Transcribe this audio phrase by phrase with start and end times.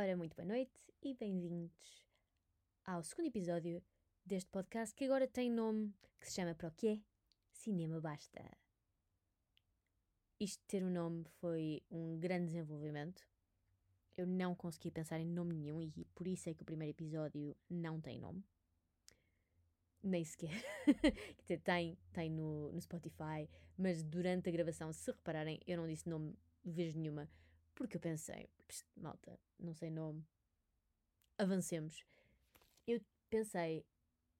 [0.00, 2.04] Ora, muito boa noite e bem-vindos
[2.84, 3.82] ao segundo episódio
[4.24, 7.00] deste podcast que agora tem nome que se chama Para o que é?
[7.50, 8.40] Cinema Basta.
[10.38, 13.26] Isto ter um nome foi um grande desenvolvimento.
[14.16, 17.56] Eu não consegui pensar em nome nenhum e por isso é que o primeiro episódio
[17.68, 18.44] não tem nome.
[20.00, 20.62] Nem sequer.
[21.64, 26.38] Tem, tem no, no Spotify, mas durante a gravação, se repararem, eu não disse nome
[26.64, 27.28] vez nenhuma,
[27.74, 28.48] porque eu pensei,
[28.96, 30.26] malta, não sei nome,
[31.36, 32.04] avancemos.
[32.86, 33.86] Eu pensei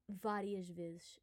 [0.08, 1.20] várias vezes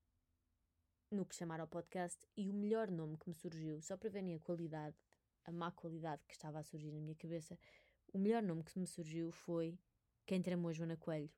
[1.12, 4.36] no que chamar ao podcast e o melhor nome que me surgiu, só para verem
[4.36, 4.96] a qualidade,
[5.44, 7.58] a má qualidade que estava a surgir na minha cabeça,
[8.13, 9.80] o melhor nome que me surgiu foi
[10.26, 11.32] Quem Tramou Joana Coelho,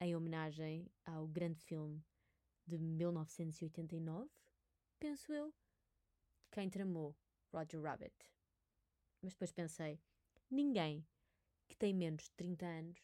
[0.00, 2.04] em homenagem ao grande filme
[2.66, 4.30] de 1989,
[4.98, 5.54] penso eu,
[6.50, 7.16] Quem Tramou
[7.52, 8.14] Roger Rabbit.
[9.20, 10.00] Mas depois pensei,
[10.52, 11.04] ninguém
[11.66, 12.98] que tem menos de 30 anos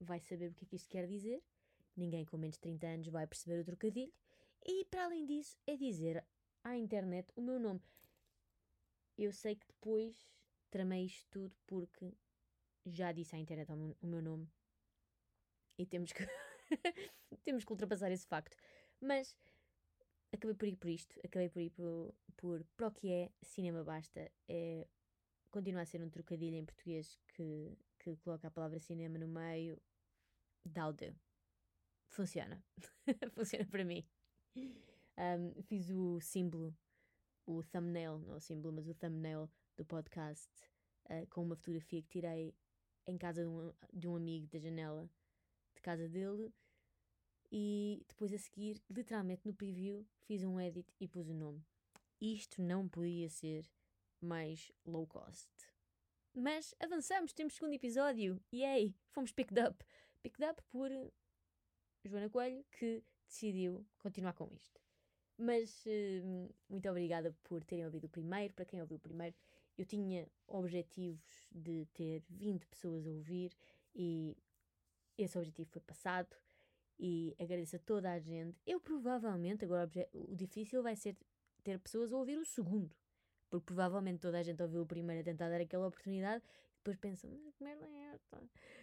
[0.00, 1.42] vai saber o que é que isto quer dizer,
[1.96, 4.12] ninguém com menos de 30 anos vai perceber o trocadilho,
[4.66, 6.24] e para além disso é dizer
[6.64, 7.80] à internet o meu nome.
[9.16, 10.28] Eu sei que depois
[10.70, 12.12] tramei isto tudo porque
[12.86, 14.48] já disse à internet o meu nome
[15.78, 16.22] e temos que
[17.44, 18.56] temos que ultrapassar esse facto.
[19.00, 19.36] Mas
[20.32, 23.84] acabei por ir por isto, acabei por ir por, por para o que é Cinema
[23.84, 24.30] Basta.
[24.48, 24.86] É,
[25.50, 29.80] continua a ser um trocadilho em português que, que coloca a palavra cinema no meio.
[30.64, 31.14] Daude.
[32.08, 32.62] Funciona.
[33.34, 34.06] Funciona para mim.
[34.56, 36.76] Um, fiz o símbolo,
[37.46, 40.50] o thumbnail, não o símbolo, mas o thumbnail do podcast
[41.06, 42.54] uh, com uma fotografia que tirei
[43.06, 45.08] em casa de um, de um amigo da janela
[45.74, 46.52] de casa dele
[47.52, 51.64] e depois a seguir, literalmente no preview, fiz um edit e pus o nome.
[52.20, 53.68] Isto não podia ser
[54.20, 55.48] mais low cost.
[56.34, 58.40] Mas avançamos, temos segundo episódio.
[58.52, 58.94] Yay!
[59.10, 59.84] Fomos picked up.
[60.22, 60.90] Picked up por
[62.04, 64.80] Joana Coelho, que decidiu continuar com isto.
[65.36, 68.54] Mas uh, muito obrigada por terem ouvido o primeiro.
[68.54, 69.34] Para quem ouviu o primeiro,
[69.76, 73.52] eu tinha objetivos de ter 20 pessoas a ouvir
[73.94, 74.36] e
[75.16, 76.36] esse objetivo foi passado
[76.98, 78.60] e agradeço a toda a gente.
[78.66, 81.16] Eu provavelmente, agora o difícil vai ser
[81.64, 82.94] ter pessoas a ouvir o segundo,
[83.50, 86.96] porque provavelmente toda a gente ouviu o primeiro a tentar dar aquela oportunidade e depois
[86.96, 88.42] pensam, mas que merda é esta?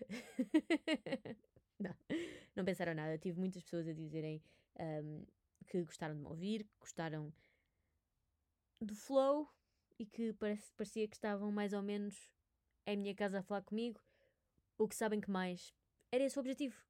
[1.79, 1.95] não,
[2.55, 3.17] não pensaram nada.
[3.17, 4.43] Tive muitas pessoas a dizerem
[4.79, 5.25] um,
[5.65, 7.33] que gostaram de me ouvir, que gostaram
[8.81, 9.49] do flow
[9.97, 12.29] e que parece, parecia que estavam mais ou menos
[12.85, 14.01] em minha casa a falar comigo,
[14.77, 15.73] o que sabem que mais
[16.11, 16.85] era esse o objetivo.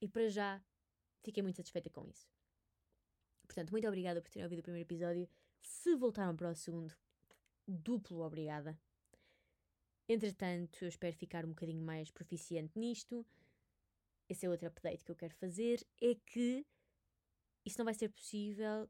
[0.00, 0.62] E para já
[1.22, 2.28] fiquei muito satisfeita com isso.
[3.46, 5.28] Portanto, muito obrigada por terem ouvido o primeiro episódio.
[5.64, 6.94] Se voltaram para o segundo,
[7.66, 8.78] duplo obrigada.
[10.06, 13.26] Entretanto, eu espero ficar um bocadinho mais proficiente nisto.
[14.28, 15.84] Esse é outro update que eu quero fazer.
[16.00, 16.66] É que
[17.64, 18.88] isso não vai ser possível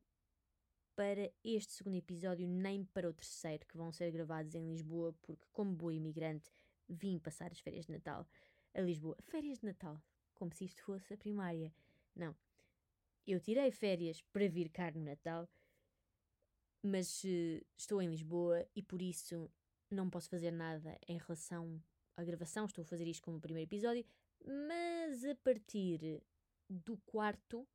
[0.96, 5.46] para este segundo episódio, nem para o terceiro, que vão ser gravados em Lisboa, porque,
[5.52, 6.50] como boa imigrante,
[6.88, 8.26] vim passar as férias de Natal
[8.74, 9.16] a Lisboa.
[9.22, 10.02] Férias de Natal,
[10.34, 11.72] como se isto fosse a primária.
[12.14, 12.34] Não.
[13.26, 15.48] Eu tirei férias para vir cá no Natal,
[16.84, 19.50] mas uh, estou em Lisboa e por isso
[19.90, 21.82] não posso fazer nada em relação
[22.16, 22.66] à gravação.
[22.66, 24.04] Estou a fazer isto como o primeiro episódio,
[24.44, 26.22] mas a partir
[26.68, 27.66] do quarto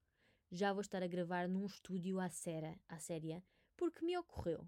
[0.51, 3.43] já vou estar a gravar num estúdio à, séria, à séria,
[3.75, 4.67] porque me ocorreu.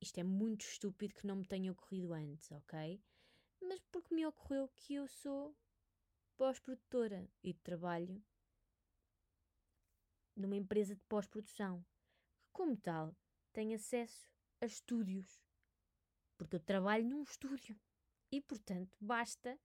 [0.00, 3.00] Isto é muito estúpido que não me tenha ocorrido antes, ok?
[3.60, 5.56] mas porque me ocorreu que eu sou
[6.36, 8.22] pós-produtora e trabalho
[10.34, 11.84] numa empresa de pós-produção,
[12.60, 13.16] como tal,
[13.54, 14.28] tem acesso
[14.60, 15.40] a estúdios,
[16.36, 17.74] porque eu trabalho num estúdio
[18.30, 19.58] e, portanto, basta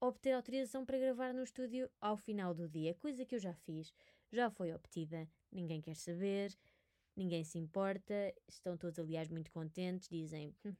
[0.00, 3.94] obter autorização para gravar no estúdio ao final do dia, coisa que eu já fiz,
[4.32, 6.52] já foi obtida, ninguém quer saber,
[7.14, 10.52] ninguém se importa, estão todos, aliás, muito contentes, dizem.
[10.64, 10.74] Hum,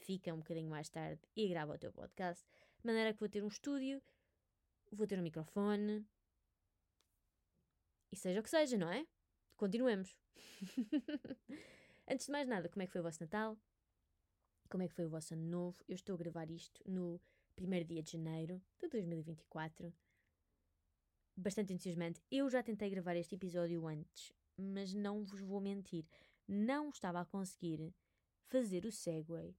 [0.00, 2.44] fica um bocadinho mais tarde e grava o teu podcast.
[2.80, 4.02] De maneira que vou ter um estúdio,
[4.92, 6.06] vou ter um microfone.
[8.12, 9.06] E seja o que seja, não é?
[9.58, 10.16] Continuemos.
[12.08, 13.58] Antes de mais nada, como é que foi o vosso Natal?
[14.70, 15.82] Como é que foi o vosso Ano Novo?
[15.88, 17.20] Eu estou a gravar isto no
[17.56, 19.92] primeiro dia de janeiro de 2024.
[21.36, 22.22] Bastante entusiasmante.
[22.30, 26.06] Eu já tentei gravar este episódio antes, mas não vos vou mentir.
[26.46, 27.92] Não estava a conseguir
[28.46, 29.56] fazer o segue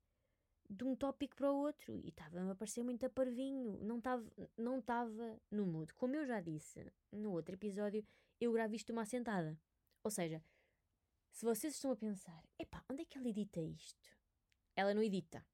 [0.69, 4.23] de um tópico para o outro e estava-me a parecer muito a parvinho, não estava
[4.57, 5.93] não tava no mood.
[5.95, 8.05] Como eu já disse no outro episódio,
[8.39, 9.59] eu gravo isto uma assentada.
[10.03, 10.43] Ou seja,
[11.31, 14.17] se vocês estão a pensar, epá, onde é que ela edita isto?
[14.75, 15.45] Ela não edita.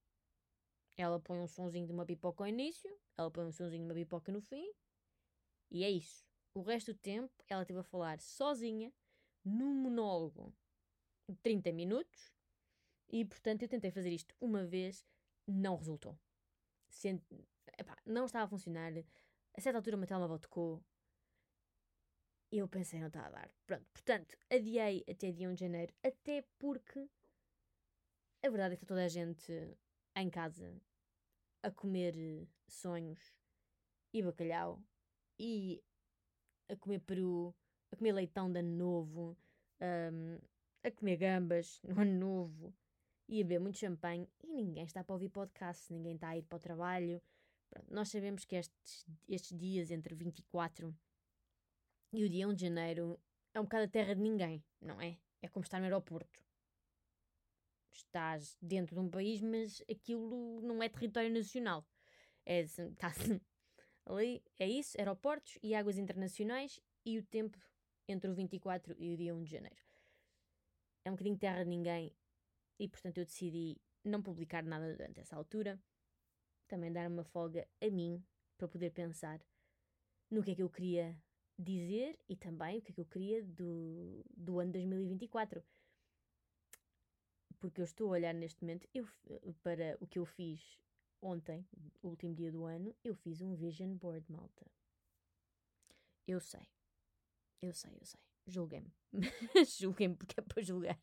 [0.98, 3.96] Ela põe um sonzinho de uma pipoca ao início, ela põe um sonzinho de uma
[3.96, 4.72] pipoca no fim,
[5.70, 6.26] e é isso.
[6.54, 8.94] O resto do tempo ela esteve a falar sozinha,
[9.44, 10.56] num monólogo
[11.30, 12.34] de 30 minutos,
[13.10, 15.06] e portanto eu tentei fazer isto uma vez,
[15.46, 16.18] não resultou.
[16.90, 17.22] Sent...
[17.78, 18.94] Epá, não estava a funcionar.
[19.54, 20.84] A certa altura o meu telemóvel tocou.
[22.52, 23.50] Eu pensei, não está a dar.
[23.66, 27.10] Pronto, portanto, adiei até dia 1 de janeiro, até porque
[28.44, 29.52] a verdade é que está toda a gente
[30.16, 30.74] em casa
[31.64, 33.20] a comer sonhos
[34.14, 34.82] e bacalhau
[35.40, 35.84] e
[36.70, 37.54] a comer peru,
[37.92, 39.38] a comer leitão de ano novo,
[39.82, 40.40] um,
[40.84, 42.74] a comer gambas no ano novo
[43.28, 46.44] e a beber muito champanhe e ninguém está para ouvir podcast, ninguém está a ir
[46.44, 47.22] para o trabalho.
[47.70, 50.96] Pronto, nós sabemos que estes, estes dias entre 24
[52.14, 53.20] e o dia 1 de janeiro
[53.54, 55.18] é um bocado a terra de ninguém, não é?
[55.42, 56.44] É como estar no aeroporto.
[57.92, 61.86] Estás dentro de um país, mas aquilo não é território nacional.
[62.46, 63.12] É, está
[64.06, 67.58] ali, é isso, aeroportos e águas internacionais e o tempo
[68.08, 69.84] entre o 24 e o dia 1 de janeiro.
[71.04, 72.16] É um bocadinho terra de ninguém
[72.80, 75.80] e, portanto, eu decidi não publicar nada durante essa altura.
[76.68, 78.24] Também dar uma folga a mim
[78.58, 79.40] para poder pensar
[80.30, 81.16] no que é que eu queria
[81.58, 85.64] dizer e também o que é que eu queria do, do ano 2024.
[87.60, 89.08] Porque eu estou a olhar neste momento eu,
[89.64, 90.78] para o que eu fiz
[91.22, 91.66] ontem,
[92.04, 94.66] o último dia do ano, eu fiz um vision board, malta.
[96.28, 96.68] Eu sei.
[97.62, 98.20] Eu sei, eu sei.
[98.48, 98.94] Julguem-me.
[99.80, 101.00] Julguem-me porque é para julgar.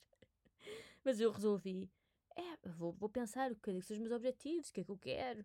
[1.04, 1.90] Mas eu resolvi,
[2.36, 4.90] é, vou, vou pensar o que é são os meus objetivos, o que é que
[4.90, 5.44] eu quero.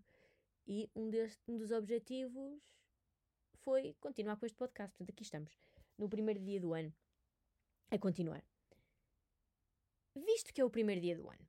[0.68, 2.62] E um, deste, um dos objetivos
[3.68, 4.96] foi continuar com este podcast.
[4.96, 5.60] Portanto, aqui estamos,
[5.98, 6.96] no primeiro dia do ano,
[7.92, 8.42] a continuar.
[10.16, 11.46] Visto que é o primeiro dia do ano,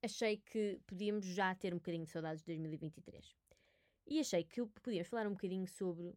[0.00, 3.36] achei que podíamos já ter um bocadinho de saudades de 2023.
[4.06, 6.16] E achei que podíamos falar um bocadinho sobre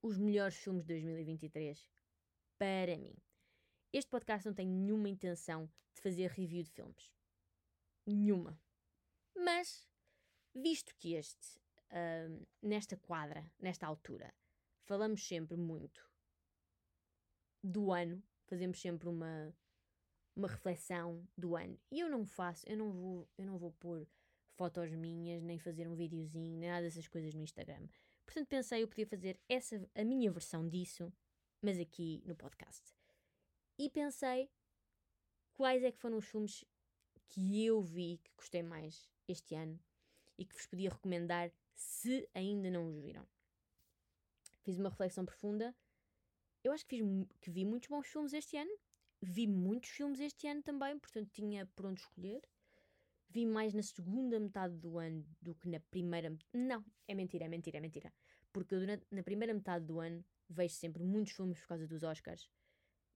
[0.00, 1.90] os melhores filmes de 2023
[2.56, 3.16] para mim.
[3.92, 7.12] Este podcast não tem nenhuma intenção de fazer review de filmes.
[8.06, 8.62] Nenhuma.
[9.34, 9.90] Mas,
[10.54, 11.58] visto que este,
[11.90, 14.34] uh, nesta quadra, nesta altura,
[14.84, 16.08] falamos sempre muito
[17.62, 19.54] do ano, fazemos sempre uma,
[20.34, 21.78] uma reflexão do ano.
[21.90, 24.06] E eu não faço, eu não vou, eu não vou pôr
[24.54, 27.86] fotos minhas, nem fazer um videozinho, nem nada dessas coisas no Instagram.
[28.24, 31.12] Portanto, pensei eu podia fazer essa a minha versão disso,
[31.62, 32.94] mas aqui no podcast.
[33.78, 34.50] E pensei
[35.54, 36.64] quais é que foram os filmes
[37.28, 39.78] que eu vi que gostei mais este ano
[40.36, 43.26] e que vos podia recomendar se ainda não os viram.
[44.64, 45.74] Fiz uma reflexão profunda.
[46.64, 47.06] Eu acho que, fiz,
[47.40, 48.70] que vi muitos bons filmes este ano.
[49.22, 52.42] Vi muitos filmes este ano também, portanto tinha por onde escolher.
[53.30, 56.36] Vi mais na segunda metade do ano do que na primeira.
[56.52, 58.12] Não, é mentira, é mentira, é mentira.
[58.52, 62.50] Porque eu, na primeira metade do ano vejo sempre muitos filmes por causa dos Oscars.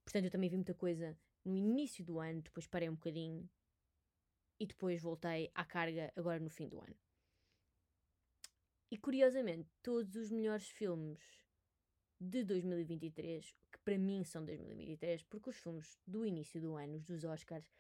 [0.05, 3.49] Portanto, eu também vi muita coisa no início do ano, depois parei um bocadinho
[4.61, 6.97] e depois voltei à carga agora no fim do ano.
[8.93, 11.19] E curiosamente, todos os melhores filmes
[12.21, 17.03] de 2023, que para mim são 2023, porque os filmes do início do ano, os
[17.03, 17.73] dos Oscars,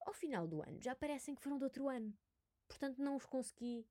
[0.00, 2.16] ao final do ano, já parecem que foram de outro ano.
[2.66, 3.86] Portanto, não os consegui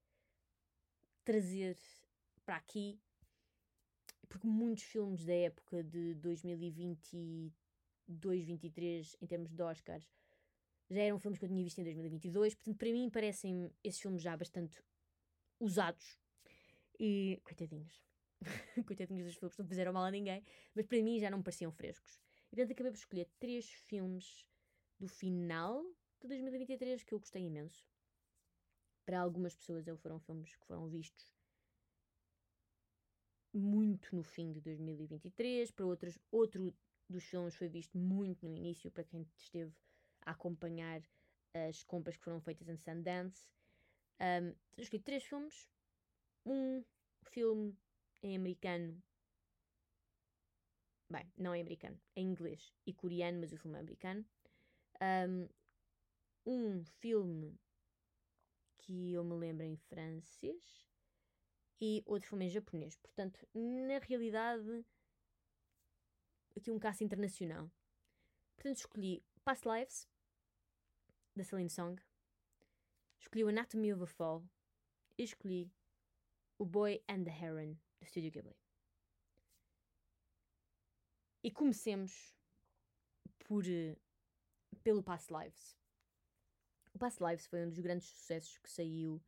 [1.23, 1.77] trazer
[2.43, 2.99] para aqui,
[4.27, 7.53] porque muitos filmes da época de 2023
[8.07, 10.11] 2023 em termos de Oscars
[10.89, 14.23] já eram filmes que eu tinha visto em 2022, portanto, para mim parecem esses filmes
[14.23, 14.83] já bastante
[15.59, 16.22] usados
[16.99, 18.03] e coitadinhos.
[18.87, 20.43] coitadinhos dos filmes, não fizeram mal a ninguém,
[20.75, 22.19] mas para mim já não me pareciam frescos.
[22.51, 24.45] E portanto acabei por escolher três filmes
[24.99, 25.83] do final
[26.21, 27.85] de 2023 que eu gostei imenso.
[29.05, 31.33] Para algumas pessoas foram filmes que foram vistos
[33.53, 36.73] muito no fim de 2023, para outras, outro
[37.07, 39.71] dos filmes foi visto muito no início, para quem esteve
[40.25, 41.01] a acompanhar
[41.53, 43.47] as compras que foram feitas em Sundance.
[44.19, 45.69] Um, escolhi três filmes.
[46.45, 46.83] Um
[47.31, 47.77] filme
[48.21, 49.01] em americano.
[51.09, 54.25] Bem, não é americano, é inglês e coreano, mas o filme é americano.
[55.01, 55.49] Um,
[56.45, 57.59] um filme
[58.79, 60.85] que eu me lembro em francês
[61.79, 62.95] e outro filme em japonês.
[62.97, 64.85] Portanto, na realidade,
[66.55, 67.71] aqui um caso internacional.
[68.55, 70.07] Portanto, escolhi Past Lives,
[71.35, 72.01] da Celine Song,
[73.19, 74.43] escolhi Anatomy of a Fall
[75.17, 75.71] e escolhi
[76.57, 78.55] O Boy and the Heron, do Studio Ghibli.
[81.43, 82.35] E comecemos
[83.39, 83.63] por,
[84.83, 85.77] pelo Past Lives.
[86.93, 89.21] O Past Lives foi um dos grandes sucessos que saiu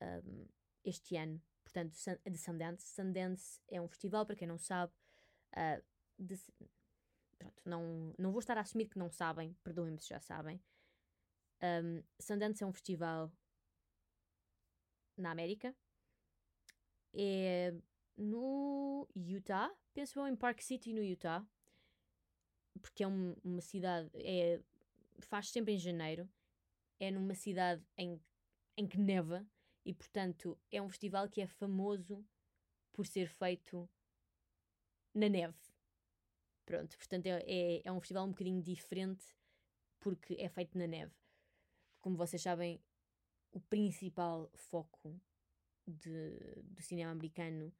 [0.00, 0.46] um,
[0.84, 2.86] este ano, portanto, de Sundance.
[2.86, 4.92] Sundance é um festival, para quem não sabe,
[5.52, 5.82] uh,
[6.18, 6.36] de,
[7.38, 10.60] pronto, não, não vou estar a assumir que não sabem, perdoem-me se já sabem.
[11.62, 13.32] Um, Sundance é um festival
[15.16, 15.74] na América.
[17.14, 17.74] É
[18.18, 21.46] no Utah, penso eu em Park City, no Utah,
[22.82, 24.60] porque é um, uma cidade, é,
[25.20, 26.28] faz sempre em janeiro,
[26.98, 28.20] é numa cidade em,
[28.76, 29.46] em que neva
[29.84, 32.24] e, portanto, é um festival que é famoso
[32.92, 33.88] por ser feito
[35.14, 35.56] na neve.
[36.66, 39.24] Pronto, portanto, é, é, é um festival um bocadinho diferente
[40.00, 41.14] porque é feito na neve.
[42.00, 42.80] Como vocês sabem,
[43.52, 45.20] o principal foco
[45.88, 47.72] de, do cinema americano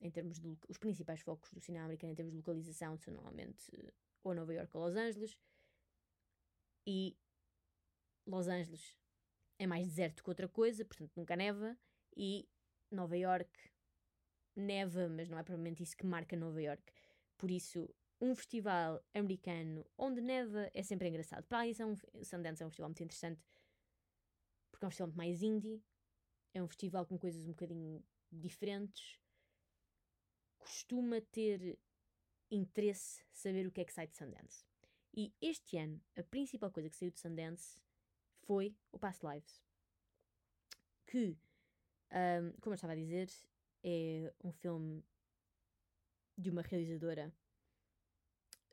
[0.00, 3.70] em termos de os principais focos do cinema americano em termos de localização são normalmente
[4.22, 5.36] ou Nova York ou Los Angeles
[6.86, 7.16] e
[8.26, 8.96] Los Angeles
[9.58, 11.76] é mais deserto que outra coisa, portanto nunca neva
[12.16, 12.48] e
[12.90, 13.50] Nova York
[14.56, 16.82] neva, mas não é provavelmente isso que marca Nova York.
[17.36, 17.88] Por isso,
[18.20, 21.44] um festival americano onde neva é sempre engraçado.
[21.46, 23.42] Para isso, é um, Sundance é um festival muito interessante
[24.70, 25.82] porque é um festival mais indie,
[26.54, 29.18] é um festival com coisas um bocadinho diferentes,
[30.58, 31.78] costuma ter
[32.50, 34.64] interesse saber o que é que sai de Sundance.
[35.12, 37.80] E este ano, a principal coisa que saiu de Sundance
[38.42, 39.62] foi o Past Lives,
[41.06, 41.36] que,
[42.12, 43.28] um, como eu estava a dizer,
[43.82, 45.04] é um filme
[46.36, 47.32] de uma realizadora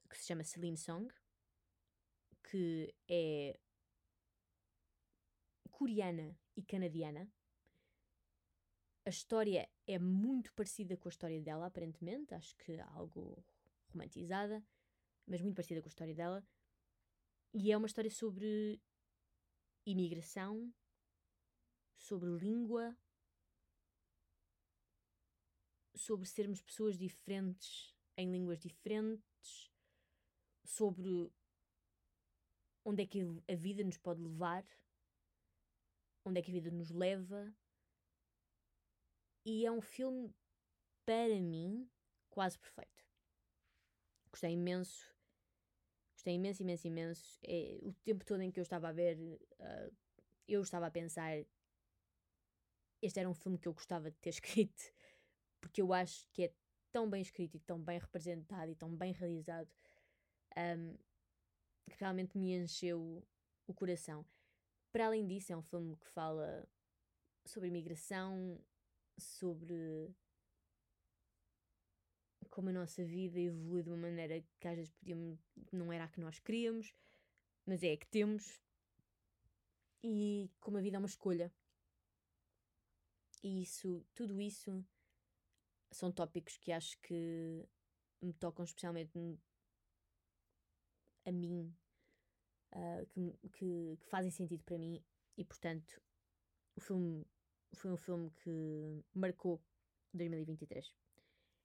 [0.10, 1.12] que se chama Celine Song,
[2.44, 3.60] que é
[5.72, 7.30] coreana e canadiana.
[9.08, 12.34] A história é muito parecida com a história dela, aparentemente.
[12.34, 13.42] Acho que algo
[13.94, 14.62] romantizada,
[15.26, 16.46] mas muito parecida com a história dela.
[17.54, 18.82] E é uma história sobre
[19.86, 20.74] imigração,
[21.96, 22.98] sobre língua,
[25.96, 29.72] sobre sermos pessoas diferentes em línguas diferentes,
[30.66, 31.32] sobre
[32.84, 34.68] onde é que a vida nos pode levar
[36.26, 37.56] onde é que a vida nos leva.
[39.50, 40.36] E é um filme,
[41.06, 41.90] para mim,
[42.30, 43.06] quase perfeito.
[44.30, 45.10] Gostei imenso.
[46.12, 47.40] Gostei imenso, imenso, imenso.
[47.46, 49.96] É, o tempo todo em que eu estava a ver, uh,
[50.50, 51.32] eu estava a pensar.
[53.02, 54.94] Este era um filme que eu gostava de ter escrito,
[55.62, 56.54] porque eu acho que é
[56.92, 59.70] tão bem escrito e tão bem representado e tão bem realizado
[60.58, 60.98] um,
[61.90, 63.26] que realmente me encheu
[63.66, 64.26] o coração.
[64.92, 66.68] Para além disso, é um filme que fala
[67.46, 68.62] sobre imigração,
[69.18, 70.16] sobre
[72.50, 75.40] como a nossa vida evolui de uma maneira que às vezes podíamos,
[75.72, 76.92] não era a que nós queríamos,
[77.66, 78.60] mas é a que temos,
[80.04, 81.54] e como a vida é uma escolha.
[83.44, 84.84] E isso, tudo isso
[85.92, 87.68] são tópicos que acho que
[88.22, 89.40] me tocam especialmente
[91.26, 91.74] a mim
[92.74, 95.04] uh, que, que, que, fazem sentido para mim
[95.38, 96.02] e, portanto,
[96.76, 97.26] o filme
[97.74, 99.62] foi um filme que marcou
[100.14, 100.94] 2023.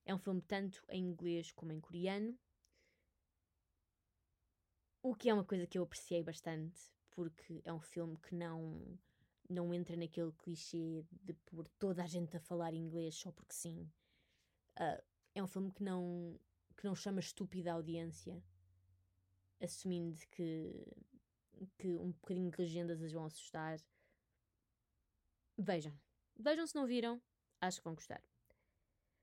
[0.05, 2.37] É um filme tanto em inglês como em coreano,
[5.01, 6.79] o que é uma coisa que eu apreciei bastante,
[7.11, 8.99] porque é um filme que não
[9.49, 13.91] não entra naquele clichê de pôr toda a gente a falar inglês só porque sim.
[14.79, 15.03] Uh,
[15.35, 16.39] é um filme que não,
[16.77, 18.41] que não chama estúpida a audiência
[19.61, 20.85] assumindo que,
[21.77, 23.79] que um bocadinho de legendas as vão assustar.
[25.57, 25.97] Vejam.
[26.35, 27.21] Vejam se não viram,
[27.61, 28.21] acho que vão gostar.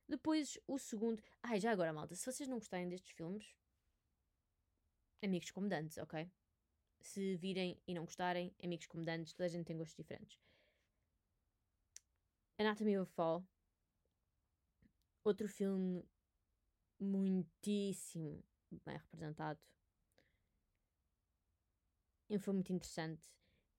[0.08, 1.22] Depois, o segundo.
[1.42, 3.54] Ai, já agora, malta, se vocês não gostarem destes filmes,
[5.22, 6.30] amigos como Dantes, ok?
[7.00, 10.38] Se virem e não gostarem, amigos como Dantes, toda a gente tem gostos diferentes.
[12.58, 13.44] Anatomy of Fall.
[15.24, 16.04] Outro filme
[16.98, 18.44] muitíssimo
[18.84, 19.60] bem representado
[22.30, 23.22] um filme muito interessante,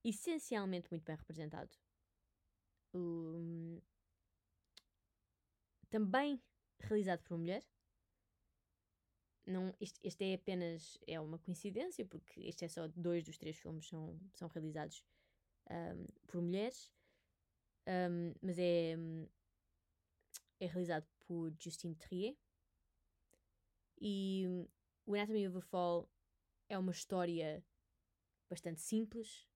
[0.03, 1.71] essencialmente muito bem representado.
[2.93, 3.81] Um,
[5.89, 6.41] também
[6.79, 7.63] realizado por uma mulher.
[9.45, 13.57] Não, este, este é apenas é uma coincidência, porque este é só dois dos três
[13.57, 15.03] filmes são, são realizados
[15.69, 16.91] um, por mulheres,
[17.87, 18.95] um, mas é,
[20.59, 22.37] é realizado por Justine Trier.
[23.99, 24.45] E
[25.05, 26.09] o Anatomy of a Fall
[26.69, 27.63] é uma história
[28.49, 29.47] bastante simples,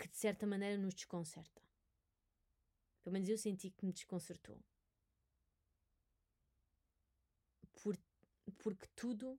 [0.00, 1.62] que de certa maneira nos desconcerta.
[3.02, 4.58] Pelo menos eu senti que me desconcertou.
[7.72, 7.98] Por,
[8.58, 9.38] porque tudo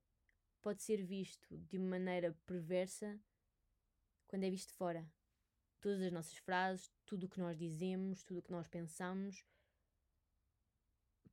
[0.60, 3.20] pode ser visto de uma maneira perversa
[4.28, 5.04] quando é visto fora.
[5.80, 9.44] Todas as nossas frases, tudo o que nós dizemos, tudo o que nós pensamos,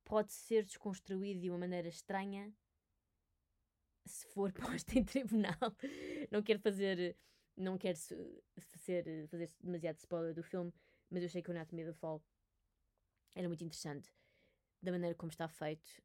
[0.03, 2.51] pode ser desconstruído de uma maneira estranha
[4.07, 5.53] se for posto em tribunal.
[6.31, 7.15] Não quero fazer.
[7.59, 7.97] Não quero
[8.57, 10.73] fazer, fazer demasiado spoiler do filme,
[11.09, 12.23] mas eu achei que o Anatomy of the Fall
[13.35, 14.15] era muito interessante
[14.81, 16.01] da maneira como está feito.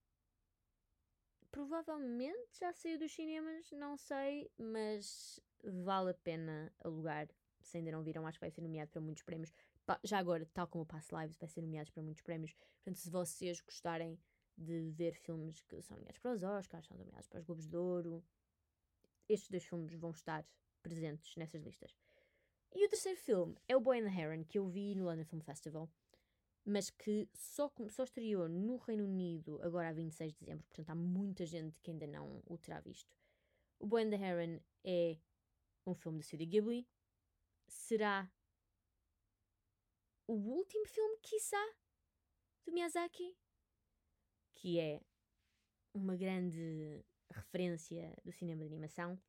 [1.53, 7.29] Provavelmente já saiu dos cinemas, não sei, mas vale a pena alugar.
[7.61, 9.55] Se ainda não viram, acho que vai ser nomeado para muitos prémios.
[10.03, 12.53] Já agora, tal como o Pass Lives, vai ser nomeado para muitos prémios.
[12.53, 14.19] Portanto, se vocês gostarem
[14.59, 17.77] de ver filmes que são nomeados para os Oscars, são nomeados para os Globos de
[17.77, 18.25] Ouro,
[19.29, 20.45] estes dois filmes vão estar
[20.85, 21.93] presentes nessas listas.
[22.73, 25.25] E o terceiro filme é o Boy and the Heron, que eu vi no London
[25.25, 25.91] Film Festival
[26.64, 30.95] mas que só, só estreou no Reino Unido agora a 26 de dezembro, portanto há
[30.95, 33.14] muita gente que ainda não o terá visto.
[33.79, 35.19] O Boy and the Heron é
[35.87, 36.88] um filme de Studio Ghibli.
[37.69, 38.31] Será
[40.26, 41.62] o último filme, quiçá,
[42.64, 43.37] do Miyazaki,
[44.55, 45.03] que é
[45.93, 49.21] uma grande referência do cinema de animação.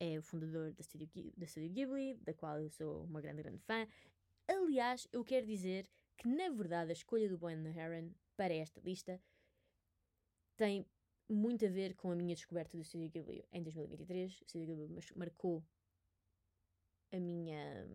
[0.00, 3.58] É o fundador da Studio, da Studio Ghibli, da qual eu sou uma grande, grande
[3.58, 3.86] fã.
[4.46, 8.54] Aliás, eu quero dizer que, na verdade, a escolha do Boy and the Heron para
[8.54, 9.20] esta lista
[10.56, 10.86] tem
[11.28, 14.40] muito a ver com a minha descoberta do Studio Ghibli em 2023.
[14.40, 15.64] O Studio Ghibli marcou
[17.12, 17.88] a minha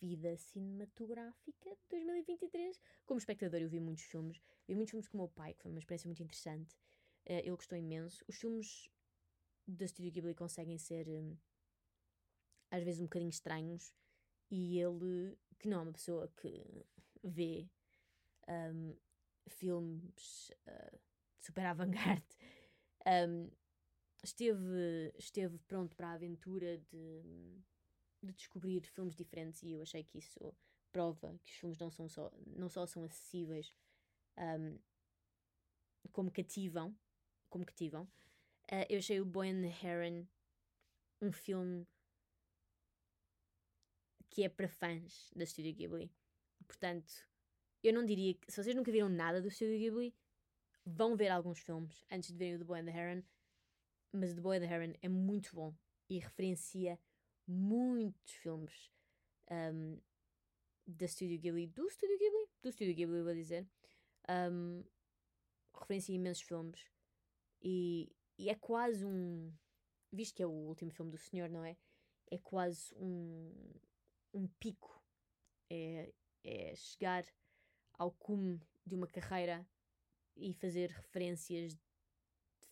[0.00, 2.80] vida cinematográfica de 2023.
[3.04, 4.40] Como espectador, eu vi muitos filmes.
[4.66, 6.74] Vi muitos filmes com o meu pai, que foi uma experiência muito interessante.
[7.26, 8.24] Uh, ele gostou imenso.
[8.28, 8.90] Os filmes
[9.66, 11.36] da Studio Ghibli conseguem ser, um,
[12.70, 13.94] às vezes, um bocadinho estranhos.
[14.50, 16.86] E ele que não é uma pessoa que
[17.22, 17.66] vê
[18.46, 18.94] um,
[19.48, 20.98] filmes uh,
[21.40, 22.36] super avant-garde,
[23.06, 23.50] um,
[24.22, 27.22] esteve, esteve pronto para a aventura de,
[28.22, 30.54] de descobrir filmes diferentes e eu achei que isso
[30.92, 33.74] prova que os filmes não, são só, não só são acessíveis
[34.38, 34.78] um,
[36.12, 36.94] como cativam,
[37.48, 38.06] como cativam.
[38.72, 40.26] Uh, eu achei o Boy and the Heron
[41.20, 41.86] um filme
[44.30, 46.10] que é para fãs da Studio Ghibli.
[46.66, 47.12] Portanto,
[47.82, 48.50] eu não diria que.
[48.50, 50.14] Se vocês nunca viram nada do Studio Ghibli,
[50.84, 53.22] vão ver alguns filmes antes de verem o The Boy and the Heron.
[54.12, 55.74] Mas o The Boy and the Heron é muito bom
[56.08, 56.98] e referencia
[57.46, 58.90] muitos filmes
[59.50, 60.00] um,
[60.86, 61.66] da Studio Ghibli.
[61.68, 62.48] Do Studio Ghibli?
[62.62, 63.66] Do Studio Ghibli, vou dizer.
[64.28, 64.84] Um,
[65.78, 66.90] referencia imensos filmes
[67.62, 69.52] e, e é quase um.
[70.12, 71.76] Visto que é o último filme do senhor, não é?
[72.30, 73.52] É quase um,
[74.32, 75.02] um pico,
[75.70, 76.12] é,
[76.44, 77.24] é chegar
[77.98, 79.66] ao cume de uma carreira
[80.36, 81.80] e fazer referências de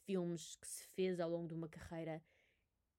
[0.04, 2.22] filmes que se fez ao longo de uma carreira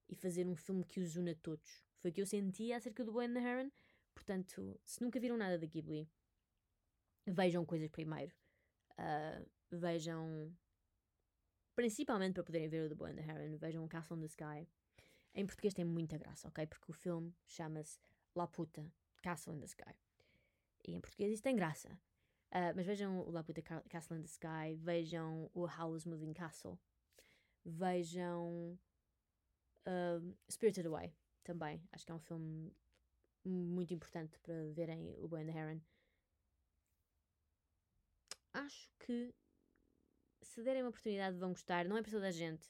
[0.10, 1.84] e fazer um filme que os une a todos.
[2.00, 3.72] Foi o que eu senti acerca do Boy and the Heron.
[4.14, 6.10] Portanto, se nunca viram nada da Ghibli,
[7.26, 8.34] vejam coisas primeiro.
[8.92, 10.56] Uh, vejam,
[11.76, 14.68] principalmente para poderem ver o The Boy and the Heron, vejam Castle in the Sky.
[15.34, 16.68] Em português tem muita graça, ok?
[16.68, 18.00] Porque o filme chama-se
[18.36, 19.96] La Puta, Castle in the Sky.
[20.86, 21.90] E em português isso tem graça.
[22.52, 26.78] Uh, mas vejam o La Puta Castle in the Sky, vejam o Howl's Moving Castle,
[27.66, 28.78] vejam
[29.88, 31.82] uh, Spirited Away também.
[31.92, 32.72] Acho que é um filme
[33.44, 35.82] muito importante para verem o Boy and the Heron.
[38.54, 39.34] Acho que
[40.54, 41.86] se derem uma oportunidade vão gostar.
[41.86, 42.68] Não é para toda a gente.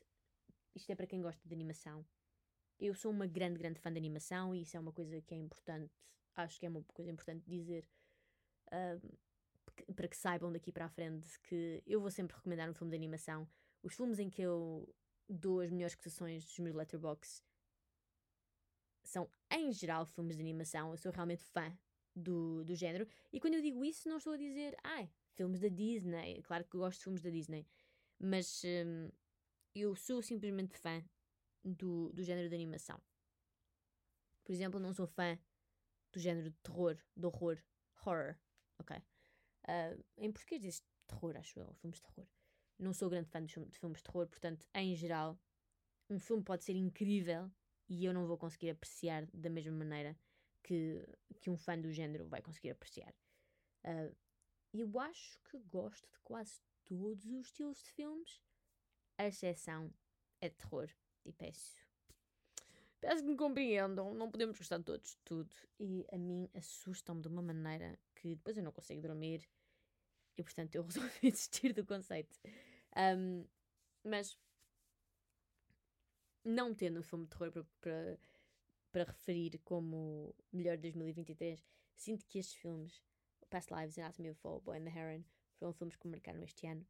[0.76, 2.06] Isto é para quem gosta de animação
[2.80, 5.38] eu sou uma grande, grande fã de animação e isso é uma coisa que é
[5.38, 5.94] importante,
[6.36, 7.88] acho que é uma coisa importante dizer
[8.68, 12.92] uh, para que saibam daqui para a frente que eu vou sempre recomendar um filme
[12.92, 13.48] de animação.
[13.82, 14.94] Os filmes em que eu
[15.30, 17.44] dou as melhores cotações dos meus letterbox
[19.04, 20.92] são, em geral, filmes de animação.
[20.92, 21.76] Eu sou realmente fã
[22.16, 23.08] do, do género.
[23.32, 26.42] E quando eu digo isso, não estou a dizer, ai, ah, filmes da Disney.
[26.44, 27.68] Claro que gosto de filmes da Disney.
[28.20, 29.10] Mas um,
[29.76, 31.04] eu sou simplesmente fã
[31.64, 33.00] do, do género de animação.
[34.44, 35.38] Por exemplo, não sou fã
[36.12, 37.58] do género de terror, de horror,
[37.98, 38.36] horror,
[38.80, 38.98] ok?
[38.98, 42.28] Uh, em português diz terror, acho eu, filmes de terror.
[42.78, 45.40] Não sou grande fã de, de filmes de terror, portanto, em geral,
[46.10, 47.50] um filme pode ser incrível
[47.88, 50.18] e eu não vou conseguir apreciar da mesma maneira
[50.62, 51.06] que,
[51.40, 53.14] que um fã do género vai conseguir apreciar.
[53.84, 54.16] Uh,
[54.82, 58.42] eu acho que gosto de quase todos os estilos de filmes,
[59.18, 59.94] a exceção
[60.42, 60.90] é de terror
[61.26, 61.78] e peço.
[63.00, 65.54] Peço que me compreendam, não podemos gostar de todos, tudo.
[65.80, 69.48] E a mim assustam-me de uma maneira que depois eu não consigo dormir
[70.38, 72.40] e portanto eu resolvi desistir do conceito.
[72.96, 73.46] Um,
[74.04, 74.38] mas
[76.44, 77.66] não tendo um filme de terror
[78.92, 83.02] para referir como melhor de 2023, sinto que estes filmes,
[83.54, 85.24] Past Lives, Anatomy of Fall, Boy and the Heron,
[85.60, 86.84] foram filmes que me marcaram este ano.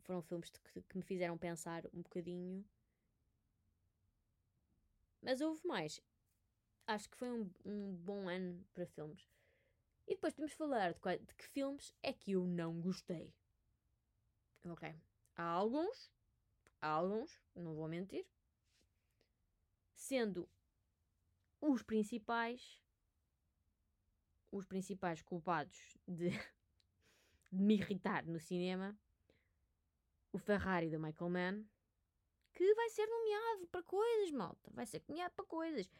[0.00, 2.64] Foram filmes que, que me fizeram pensar um bocadinho.
[5.22, 6.00] Mas houve mais.
[6.88, 9.30] Acho que foi um, um bom ano para filmes.
[10.08, 13.32] E depois podemos falar de, qual, de que filmes é que eu não gostei.
[14.64, 14.92] Ok.
[15.36, 16.10] Há alguns,
[16.80, 18.26] há alguns, não vou mentir,
[19.94, 20.48] sendo
[21.60, 22.82] os principais
[24.52, 26.30] os principais culpados de,
[27.50, 28.96] de me irritar no cinema
[30.32, 31.64] o Ferrari da Michael Mann
[32.52, 34.70] que vai ser nomeado para coisas, malta.
[34.72, 35.90] Vai ser nomeado para coisas.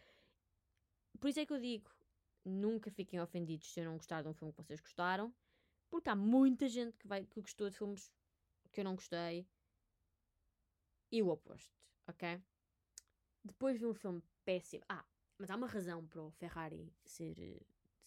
[1.18, 1.90] Por isso é que eu digo:
[2.44, 5.34] nunca fiquem ofendidos se eu não gostar de um filme que vocês gostaram,
[5.90, 8.12] porque há muita gente que, vai, que gostou de filmes
[8.70, 9.46] que eu não gostei
[11.10, 12.40] e o oposto, ok?
[13.44, 14.84] Depois vi um filme péssimo.
[14.88, 15.04] Ah,
[15.38, 17.60] mas há uma razão para o Ferrari ser,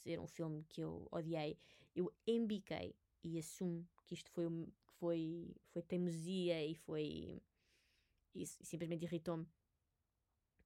[0.05, 1.57] ser um filme que eu odiei.
[1.95, 4.45] Eu embiquei e assumo que isto foi,
[4.99, 7.41] foi, foi teimosia e foi.
[8.35, 9.47] e simplesmente irritou-me.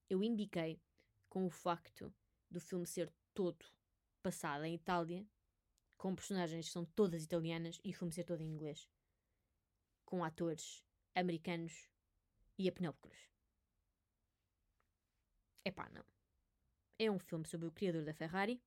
[0.09, 0.81] Eu embiquei
[1.29, 2.13] com o facto
[2.49, 3.65] do filme ser todo
[4.21, 5.25] passado em Itália,
[5.97, 8.89] com personagens que são todas italianas e o filme ser todo em inglês,
[10.03, 10.83] com atores
[11.15, 11.89] americanos
[12.57, 13.29] e a Penélope Cruz.
[15.63, 16.03] Epá, não.
[16.97, 18.61] É um filme sobre o criador da Ferrari.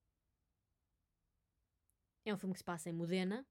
[2.25, 3.47] É um filme que se passa em Modena.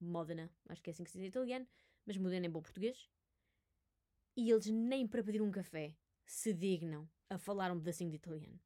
[0.00, 1.66] Modena, acho que é assim que se diz em italiano,
[2.04, 3.08] mas Modena em bom português.
[4.36, 8.60] E eles nem para pedir um café se dignam a falar um pedacinho de italiano.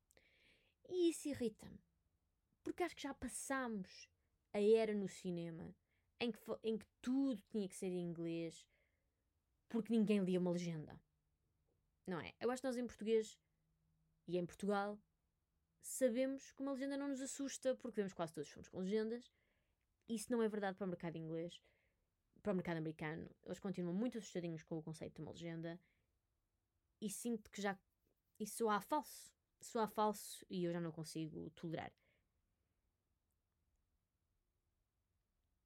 [0.89, 1.79] E isso irrita-me.
[2.63, 4.09] Porque acho que já passámos
[4.53, 5.75] a era no cinema
[6.21, 8.67] em que, em que tudo tinha que ser em inglês
[9.69, 11.01] porque ninguém lia uma legenda.
[12.07, 12.35] Não é?
[12.41, 13.39] Eu acho que nós em português
[14.27, 14.99] e em Portugal,
[15.81, 19.31] sabemos que uma legenda não nos assusta, porque vemos quase todos os filmes com legendas.
[20.09, 21.61] Isso não é verdade para o mercado inglês,
[22.43, 23.31] para o mercado americano.
[23.45, 25.81] Eles continuam muito assustadinhos com o conceito de uma legenda
[27.01, 27.79] e sinto que já
[28.39, 29.37] isso há falso.
[29.61, 31.93] Soa falso e eu já não consigo tolerar.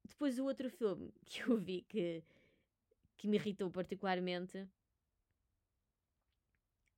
[0.05, 2.25] Depois o outro filme que eu vi que,
[3.17, 4.69] que me irritou particularmente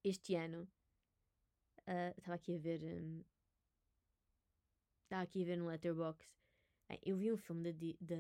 [0.03, 0.69] este ano
[1.87, 2.83] Estava uh, aqui a ver.
[5.03, 6.44] Estava um, aqui a ver no Letterboxd.
[7.03, 8.17] Eu vi um filme da,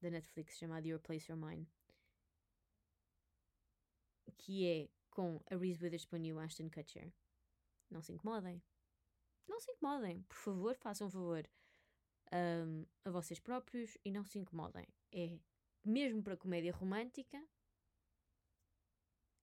[0.00, 1.68] da, Netflix chamado Your Place or Mine.
[4.38, 7.12] Que é com a Reese Witherspoon e o Ashton Kutcher.
[7.90, 8.62] Não se incomodem.
[9.46, 10.22] Não se incomodem.
[10.22, 11.48] Por favor, façam favor
[12.32, 14.86] um, a vocês próprios e não se incomodem.
[15.12, 15.38] É,
[15.84, 17.42] mesmo para comédia romântica,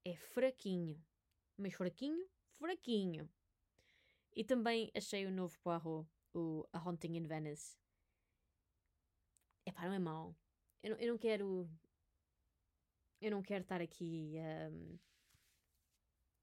[0.06, 1.04] é fraquinho.
[1.58, 3.30] Mas fraquinho, fraquinho.
[4.36, 7.83] E também achei o novo Poirot, o A Haunting in Venice.
[9.66, 10.36] Epá, não é mau.
[10.82, 11.70] Eu não, eu não quero.
[13.22, 14.36] Eu não quero estar aqui
[14.72, 15.00] um,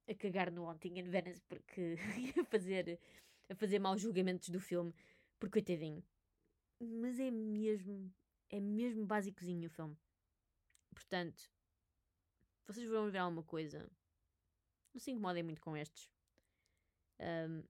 [0.08, 1.96] a cagar no Haunting in Venice porque
[2.40, 2.98] a fazer,
[3.48, 4.94] a fazer maus julgamentos do filme,
[5.38, 6.02] porque coitadinho.
[6.80, 8.12] Mas é mesmo.
[8.48, 9.96] É mesmo básicozinho o filme.
[10.92, 11.50] Portanto,
[12.66, 13.88] vocês vão ver alguma coisa.
[14.92, 16.10] Não se incomodem muito com estes.
[17.20, 17.62] Um,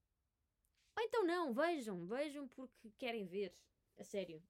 [0.97, 3.53] ou então não, vejam, vejam porque querem ver.
[3.99, 4.43] A sério.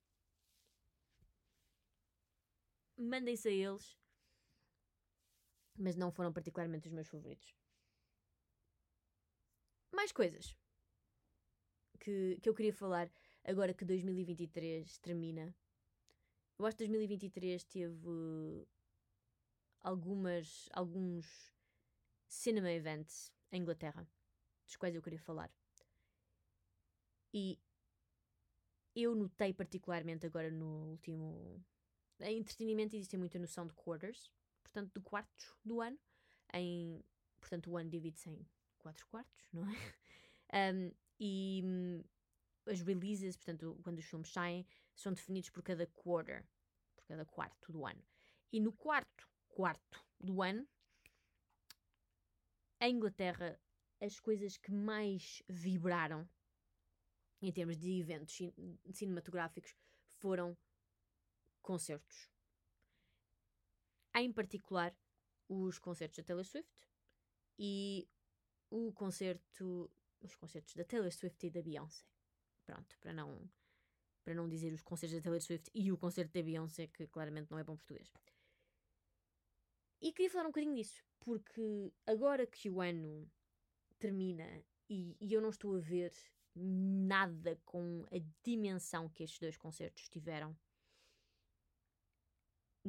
[3.00, 3.96] Mandem-se a eles.
[5.76, 7.54] Mas não foram particularmente os meus favoritos.
[9.92, 10.56] Mais coisas
[12.00, 13.10] que, que eu queria falar
[13.44, 15.54] agora que 2023 termina.
[16.58, 18.66] Eu acho que 2023 teve
[19.80, 21.54] algumas, alguns
[22.28, 24.06] cinema events em Inglaterra,
[24.66, 25.50] dos quais eu queria falar.
[27.32, 27.58] E
[28.94, 31.64] eu notei particularmente agora no último.
[32.20, 34.30] Em entretenimento existe muita noção de quarters,
[34.62, 35.98] portanto, de quartos do ano.
[36.52, 37.02] Em,
[37.40, 38.46] portanto, o ano divide-se em
[38.78, 39.72] quatro quartos, não é?
[40.52, 42.02] Um, e hum,
[42.66, 46.44] as releases, portanto, quando os filmes saem, são definidos por cada quarter,
[46.96, 48.02] por cada quarto do ano.
[48.52, 50.66] E no quarto quarto do ano,
[52.80, 53.60] em Inglaterra,
[54.00, 56.28] as coisas que mais vibraram
[57.42, 58.36] em termos de eventos
[58.92, 59.74] cinematográficos,
[60.18, 60.56] foram
[61.60, 62.30] concertos.
[64.14, 64.94] Em particular,
[65.48, 66.70] os concertos da Taylor Swift
[67.58, 68.08] e
[68.70, 72.04] o concerto, os concertos da Taylor Swift e da Beyoncé.
[72.64, 73.50] Pronto, para não
[74.22, 77.50] para não dizer os concertos da Taylor Swift e o concerto da Beyoncé, que claramente
[77.50, 78.12] não é bom português.
[80.00, 83.30] E queria falar um bocadinho disso, porque agora que o ano
[83.98, 84.46] termina
[84.88, 86.12] e, e eu não estou a ver
[86.54, 90.56] nada com a dimensão que estes dois concertos tiveram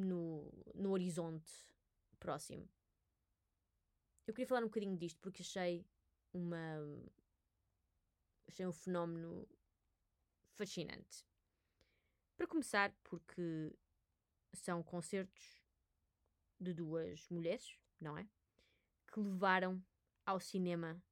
[0.02, 1.52] no, no horizonte
[2.18, 2.68] próximo.
[4.26, 5.84] Eu queria falar um bocadinho disto porque achei
[6.32, 6.78] uma.
[8.46, 9.48] achei um fenómeno
[10.54, 11.26] fascinante.
[12.36, 13.72] Para começar, porque
[14.52, 15.62] são concertos
[16.58, 18.28] de duas mulheres, não é?
[19.12, 19.84] Que levaram
[20.24, 21.02] ao cinema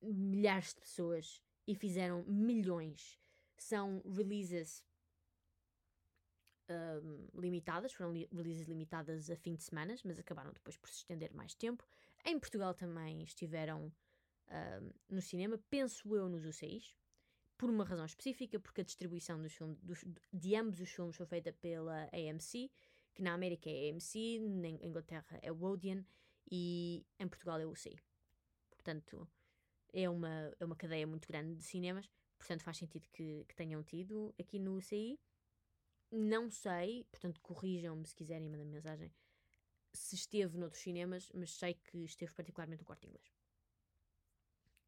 [0.00, 3.18] milhares de pessoas e fizeram milhões.
[3.56, 4.84] São releases
[7.34, 11.32] limitadas, foram li releases limitadas a fim de semana, mas acabaram depois por se estender
[11.34, 11.84] mais tempo.
[12.24, 13.92] Em Portugal também estiveram
[15.08, 16.94] no cinema, penso eu nos UCIs,
[17.56, 21.26] por uma razão específica, porque a distribuição dos filmes, dos, de ambos os filmes foi
[21.26, 22.70] feita pela AMC,
[23.14, 26.04] que na América é AMC, na Inglaterra é Odeon
[26.50, 27.98] e em Portugal é UCI.
[28.70, 29.28] Portanto,
[29.92, 33.82] é uma, é uma cadeia muito grande de cinemas, portanto faz sentido que, que tenham
[33.82, 35.18] tido aqui no UCI.
[36.10, 39.12] Não sei, portanto corrijam-me se quiserem mandar mensagem,
[39.92, 43.36] se esteve noutros cinemas, mas sei que esteve particularmente no Corte Inglês.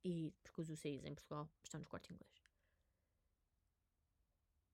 [0.03, 2.33] E porque os UCIs em Portugal estão no Corte Inglês.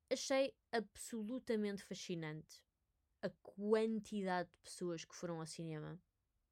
[0.09, 2.63] Achei absolutamente fascinante
[3.23, 6.01] a quantidade de pessoas que foram ao cinema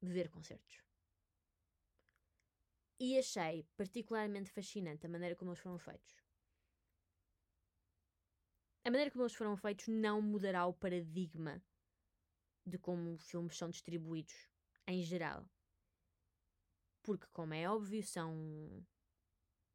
[0.01, 0.83] ver concertos.
[2.99, 6.24] E achei particularmente fascinante a maneira como eles foram feitos.
[8.85, 11.59] A maneira como eles foram feitos não mudará o paradigma
[12.63, 14.35] de como filmes são distribuídos
[14.85, 15.43] em geral.
[17.01, 18.85] Porque, como é óbvio, são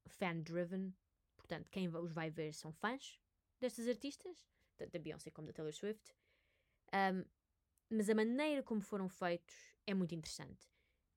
[0.07, 0.95] fan-driven.
[1.37, 3.21] Portanto, quem os vai ver são fãs
[3.59, 6.15] destas artistas, tanto da Beyoncé como da Taylor Swift.
[6.95, 7.25] Um,
[7.91, 9.57] mas a maneira como foram feitos
[9.89, 10.71] é muito interessante.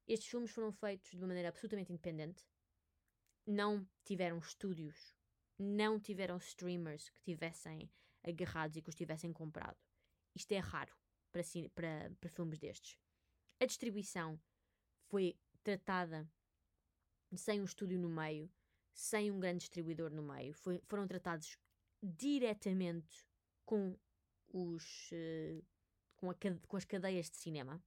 [0.08, 2.44] Estes filmes foram feitos de uma maneira absolutamente independente.
[3.46, 5.14] Não tiveram estúdios,
[5.58, 7.90] não tiveram streamers que tivessem
[8.24, 9.78] agarrados e que os tivessem comprado.
[10.36, 10.96] Isto é raro
[11.32, 12.98] para, para, para filmes destes.
[13.60, 14.40] A distribuição
[15.10, 16.30] foi tratada
[17.36, 18.52] sem um estúdio no meio,
[18.94, 20.54] sem um grande distribuidor no meio.
[20.54, 21.58] Foi, foram tratados
[22.02, 23.26] diretamente
[23.66, 23.98] com
[24.50, 25.12] os.
[25.12, 25.64] Uh,
[26.16, 26.36] com, a,
[26.68, 27.84] com as cadeias de cinema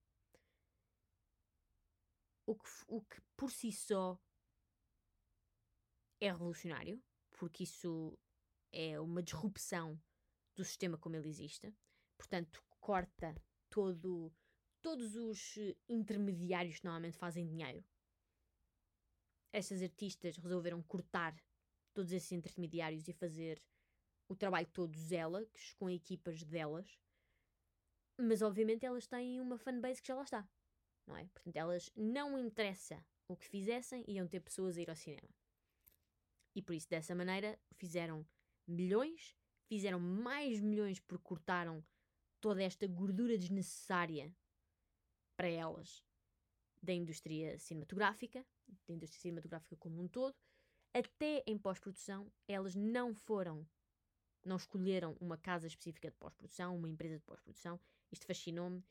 [2.47, 4.19] o que, o que por si só
[6.21, 7.03] é revolucionário,
[7.37, 8.19] porque isso
[8.73, 10.01] é uma disrupção
[10.55, 11.75] do sistema como ele existe.
[12.17, 13.35] Portanto, corta
[13.71, 14.33] todo,
[14.83, 15.55] todos os
[15.89, 17.85] intermediários que normalmente fazem dinheiro.
[19.53, 21.35] Estas artistas resolveram cortar
[21.95, 23.63] todos esses intermediários e fazer
[24.29, 26.99] o trabalho todos elas, com equipas delas.
[28.19, 30.49] Mas obviamente elas têm uma fanbase que já lá está
[31.07, 31.25] não é?
[31.27, 35.29] Portanto, elas não interessa o que fizessem, iam ter pessoas a ir ao cinema.
[36.57, 38.27] E por isso, dessa maneira, fizeram
[38.67, 39.37] milhões,
[39.69, 41.85] fizeram mais milhões porque cortaram
[42.41, 44.35] toda esta gordura desnecessária
[45.37, 46.03] para elas
[46.83, 48.43] da indústria cinematográfica,
[48.89, 50.35] da indústria cinematográfica como um todo,
[50.95, 53.69] até em pós-produção, elas não foram,
[54.43, 57.79] não escolheram uma casa específica de pós-produção, uma empresa de pós-produção.
[58.11, 58.83] Isto fascinou-me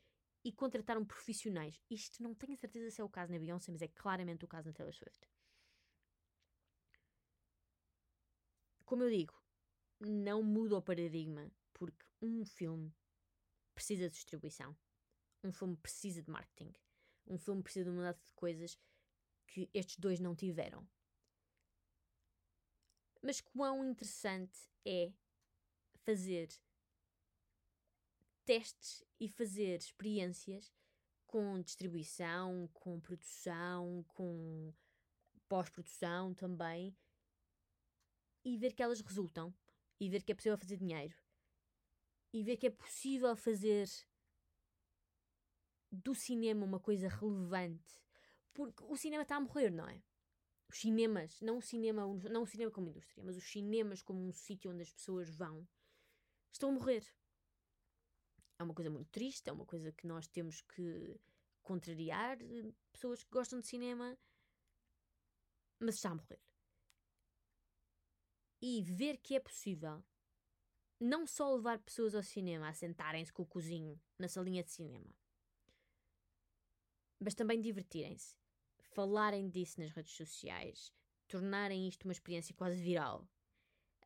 [0.44, 1.82] e contrataram profissionais.
[1.90, 4.68] Isto não tenho certeza se é o caso na Beyoncé, mas é claramente o caso
[4.68, 5.28] na Taylor Swift.
[8.86, 9.34] Como eu digo,
[9.98, 12.94] não muda o paradigma porque um filme
[13.74, 14.76] precisa de distribuição.
[15.42, 16.72] Um filme precisa de marketing.
[17.26, 18.78] Um filme precisa de uma data de coisas
[19.48, 20.88] que estes dois não tiveram.
[23.20, 25.12] Mas quão interessante é
[26.04, 26.48] fazer
[28.44, 30.72] testes e fazer experiências
[31.26, 34.72] com distribuição, com produção, com
[35.48, 36.96] pós-produção também
[38.46, 39.52] e ver que elas resultam
[40.00, 41.14] e ver que é possível fazer dinheiro
[42.32, 43.88] e ver que é possível fazer
[45.90, 48.00] do cinema uma coisa relevante
[48.54, 50.02] porque o cinema está a morrer, não é?
[50.68, 54.32] Os cinemas, não o cinema, não o cinema como indústria, mas os cinemas como um
[54.32, 55.68] sítio onde as pessoas vão,
[56.50, 57.04] estão a morrer
[58.58, 61.20] é uma coisa muito triste, é uma coisa que nós temos que
[61.62, 62.38] contrariar
[62.92, 64.16] pessoas que gostam de cinema,
[65.78, 66.40] mas está a morrer.
[68.60, 70.02] E ver que é possível
[70.98, 75.14] não só levar pessoas ao cinema a sentarem-se com o cozinho na salinha de cinema,
[77.20, 78.34] mas também divertirem-se,
[78.78, 80.92] falarem disso nas redes sociais,
[81.28, 83.28] tornarem isto uma experiência quase viral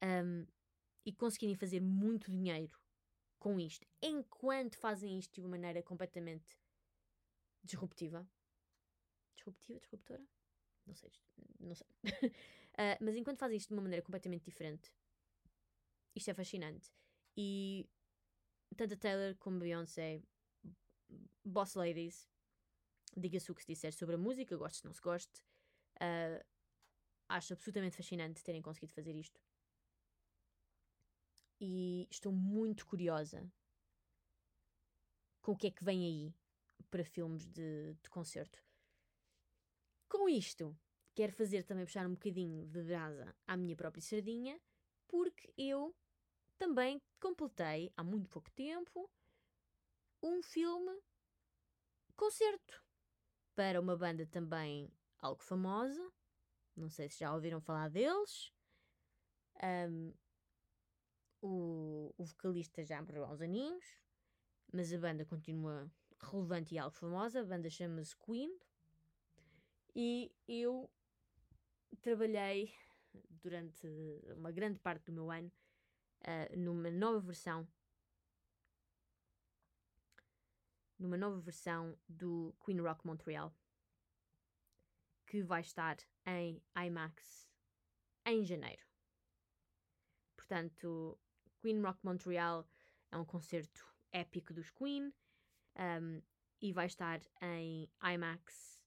[0.02, 0.46] um,
[1.04, 2.78] e conseguirem fazer muito dinheiro
[3.38, 6.58] com isto, enquanto fazem isto de uma maneira completamente
[7.62, 8.28] disruptiva.
[9.36, 9.80] Disruptiva?
[9.80, 10.22] Disruptora?
[10.86, 11.10] Não sei,
[11.60, 11.86] não sei.
[12.80, 14.90] uh, mas enquanto fazem isto de uma maneira completamente diferente,
[16.14, 16.90] isto é fascinante.
[17.36, 17.86] E
[18.76, 20.22] tanto a Taylor como a Beyoncé,
[21.44, 22.28] boss ladies,
[23.16, 25.42] diga-se o que se disser sobre a música, goste se não se goste,
[25.96, 26.44] uh,
[27.28, 29.40] acho absolutamente fascinante terem conseguido fazer isto.
[31.60, 33.46] E estou muito curiosa
[35.42, 36.34] com o que é que vem aí
[36.90, 38.64] para filmes de, de concerto.
[40.08, 40.76] Com isto,
[41.14, 44.60] quero fazer também puxar um bocadinho de brasa à minha própria sardinha,
[45.08, 45.94] porque eu
[46.58, 49.10] também completei há muito pouco tempo
[50.22, 51.00] um filme
[52.16, 52.82] concerto
[53.54, 56.12] para uma banda também algo famosa.
[56.76, 58.52] Não sei se já ouviram falar deles.
[59.62, 60.12] Um,
[61.42, 63.84] o, o vocalista já morreu há uns aninhos,
[64.72, 67.40] mas a banda continua relevante e algo famosa.
[67.40, 68.58] A banda chama-se Queen.
[69.94, 70.90] E eu
[72.00, 72.72] trabalhei
[73.30, 73.86] durante
[74.36, 75.52] uma grande parte do meu ano
[76.22, 77.66] uh, numa nova versão
[80.98, 83.54] numa nova versão do Queen Rock Montreal
[85.26, 87.48] que vai estar em IMAX
[88.26, 88.84] em janeiro.
[90.36, 91.18] Portanto,
[91.62, 92.68] Queen Rock Montreal
[93.10, 95.12] é um concerto épico dos Queen
[95.76, 96.22] um,
[96.60, 98.82] e vai estar em IMAX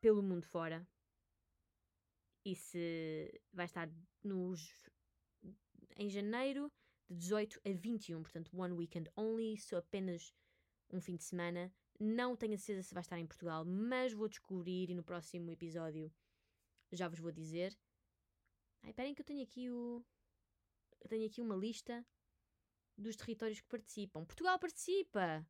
[0.00, 0.86] pelo mundo fora.
[2.44, 3.88] E se vai estar
[4.22, 4.90] nos
[5.96, 6.72] em janeiro
[7.08, 10.34] de 18 a 21, portanto, one weekend only, só apenas
[10.90, 11.72] um fim de semana.
[12.00, 15.50] Não tenho a certeza se vai estar em Portugal, mas vou descobrir e no próximo
[15.50, 16.12] episódio
[16.90, 17.76] já vos vou dizer.
[18.82, 20.04] Ai, esperem que eu tenho aqui o.
[21.00, 22.04] Eu tenho aqui uma lista
[22.96, 24.24] dos territórios que participam.
[24.24, 25.46] Portugal participa!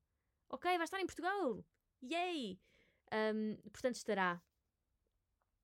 [0.48, 1.64] Ok, vai estar em Portugal!
[2.02, 2.60] Yay!
[3.12, 4.42] Um, portanto, estará.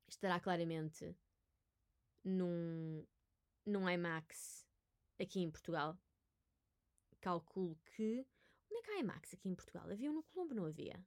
[0.09, 1.14] Estará claramente
[2.25, 3.07] num,
[3.64, 4.66] num IMAX
[5.21, 5.99] aqui em Portugal.
[7.21, 8.27] Calculo que.
[8.71, 9.90] Onde é que há IMAX aqui em Portugal?
[9.90, 10.99] Havia um no Colombo, não havia?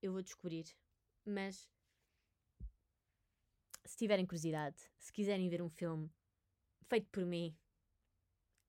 [0.00, 0.64] Eu vou descobrir.
[1.24, 1.68] Mas.
[3.84, 6.10] Se tiverem curiosidade, se quiserem ver um filme
[6.88, 7.54] feito por mim,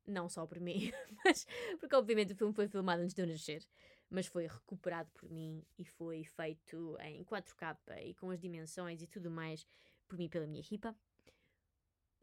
[0.06, 0.92] não só por mim,
[1.24, 1.46] mas
[1.80, 3.66] porque obviamente o filme foi filmado antes de eu nascer,
[4.10, 9.08] mas foi recuperado por mim e foi feito em 4K e com as dimensões e
[9.08, 9.68] tudo mais
[10.08, 10.96] por mim pela minha equipa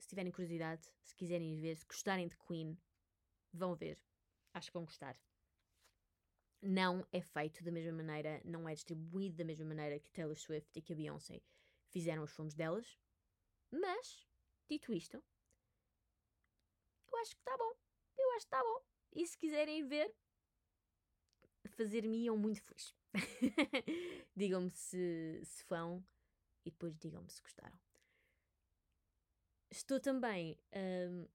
[0.02, 2.76] se tiverem curiosidade, se quiserem ver, se gostarem de Queen,
[3.52, 3.98] vão ver.
[4.52, 5.16] Acho que vão gostar.
[6.60, 10.76] Não é feito da mesma maneira, não é distribuído da mesma maneira que Taylor Swift
[10.76, 11.40] e que a Beyoncé
[11.88, 12.98] fizeram os filmes delas.
[13.70, 14.26] Mas,
[14.68, 15.22] dito isto,
[17.10, 17.72] eu acho que está bom.
[18.18, 18.82] Eu acho que está bom.
[19.12, 20.12] E se quiserem ver,
[21.68, 22.94] fazer-me-iam muito feliz.
[24.34, 26.04] digam-me se, se vão
[26.64, 27.78] e depois digam-me se gostaram.
[29.70, 31.26] Estou também um,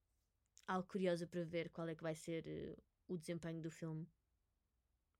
[0.67, 4.07] algo curiosa para ver qual é que vai ser uh, o desempenho do filme,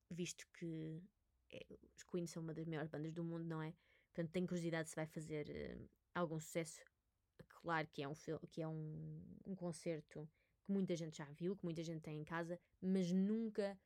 [0.09, 1.01] visto que
[1.51, 1.65] é,
[1.95, 3.73] os Queen são uma das maiores bandas do mundo, não é?
[4.13, 6.81] Portanto, tenho curiosidade se vai fazer uh, algum sucesso.
[7.61, 8.13] Claro que é um,
[8.49, 10.29] que é um, um concerto
[10.63, 13.79] que muita gente já viu, que muita gente tem em casa, mas nunca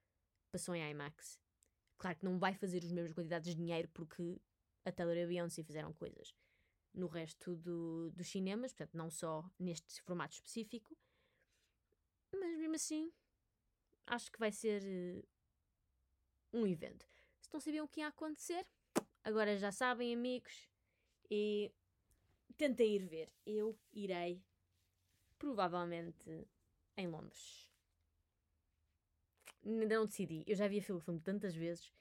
[0.52, 1.40] passou em IMAX.
[1.98, 4.40] Claro que não vai fazer as mesmas quantidades de dinheiro porque
[4.84, 6.34] a Taylor e a Beyoncé fizeram coisas
[6.94, 10.98] no resto do, dos cinemas, portanto, não só neste formato específico,
[12.34, 13.12] mas mesmo assim,
[14.06, 15.28] acho que vai ser uh,
[16.54, 17.06] um evento.
[17.40, 18.68] Se não sabiam o que ia acontecer,
[19.24, 20.70] agora já sabem, amigos,
[21.30, 21.72] e
[22.58, 23.32] tentem ir ver.
[23.46, 24.44] Eu irei,
[25.38, 26.48] provavelmente,
[26.98, 27.71] em Londres.
[29.66, 30.44] Ainda não decidi.
[30.48, 31.92] Eu já vi a filme tantas vezes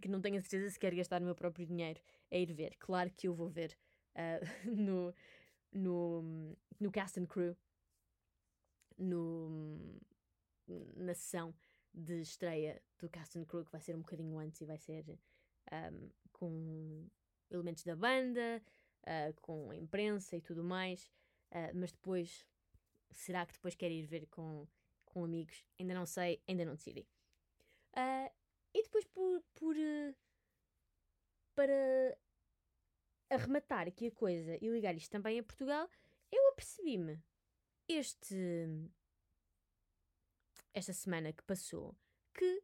[0.00, 2.00] que não tenho a certeza se quero gastar o meu próprio dinheiro
[2.30, 2.76] a ir ver.
[2.78, 3.76] Claro que eu vou ver
[4.14, 5.14] uh, no,
[5.72, 7.56] no, no cast and crew,
[8.98, 10.00] no,
[10.96, 11.54] na sessão
[11.92, 15.18] de estreia do cast and crew, que vai ser um bocadinho antes e vai ser
[15.72, 17.08] um, com
[17.50, 18.62] elementos da banda,
[19.02, 21.10] uh, com a imprensa e tudo mais.
[21.50, 22.46] Uh, mas depois,
[23.10, 24.66] será que depois quero ir ver com,
[25.16, 25.64] com amigos?
[25.80, 27.08] Ainda não sei, ainda não decidi.
[27.96, 28.30] Uh,
[28.74, 30.14] e depois, por, por uh,
[31.54, 32.18] para
[33.30, 35.88] arrematar aqui a coisa e ligar isto também a Portugal,
[36.30, 37.18] eu apercebi-me
[37.88, 38.36] este
[40.74, 41.96] esta semana que passou
[42.34, 42.62] que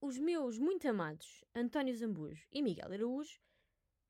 [0.00, 3.38] os meus muito amados António Zambujo e Miguel Araújo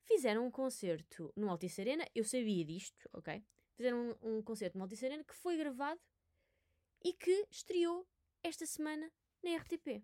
[0.05, 2.07] fizeram um concerto no Altice Arena.
[2.15, 3.43] Eu sabia disto, ok?
[3.75, 6.01] Fizeram um, um concerto no Altice Arena que foi gravado
[7.03, 8.07] e que estreou
[8.43, 9.11] esta semana
[9.43, 10.03] na RTP.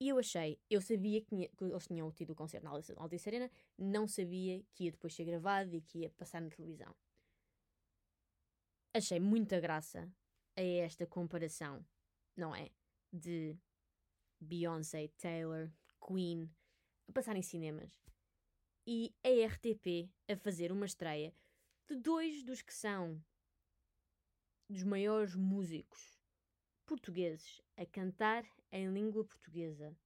[0.00, 3.28] E eu achei, eu sabia que, tinha, que eles tinham tido o concerto na Altice
[3.28, 6.92] Arena, não sabia que ia depois ser gravado e que ia passar na televisão.
[8.92, 10.12] Achei muita graça
[10.56, 11.86] a esta comparação,
[12.36, 12.70] não é?
[13.12, 13.56] De
[14.40, 15.70] Beyoncé, Taylor,
[16.04, 16.50] Queen
[17.08, 18.02] a passar em cinemas
[18.84, 21.32] e a RTP a fazer uma estreia
[21.88, 23.22] de dois dos que são
[24.68, 26.18] dos maiores músicos
[26.86, 29.96] portugueses a cantar em língua portuguesa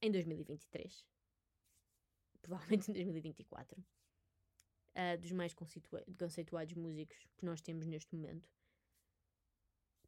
[0.00, 1.06] em 2023.
[2.42, 3.80] Provavelmente em 2024.
[3.80, 3.84] Uh,
[4.94, 8.48] ah, dos mais conceitua conceituados músicos que nós temos neste momento.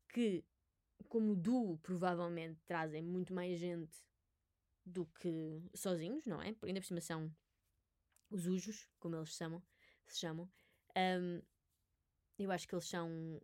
[0.08, 0.44] Que,
[1.08, 4.04] como duo, provavelmente trazem muito mais gente
[4.84, 6.52] do que sozinhos, não é?
[6.54, 7.34] Por ainda por cima são
[8.30, 9.62] os ujos, como eles chamam,
[10.06, 10.48] se chamam.
[10.96, 11.42] Um,
[12.38, 13.40] eu acho que eles são